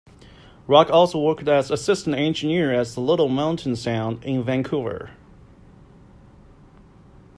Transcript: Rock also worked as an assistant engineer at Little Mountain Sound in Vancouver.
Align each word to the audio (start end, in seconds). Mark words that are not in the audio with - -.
Rock 0.65 0.89
also 0.89 1.19
worked 1.19 1.47
as 1.47 1.69
an 1.69 1.75
assistant 1.75 2.15
engineer 2.15 2.73
at 2.73 2.97
Little 2.97 3.29
Mountain 3.29 3.75
Sound 3.75 4.25
in 4.25 4.43
Vancouver. 4.43 5.11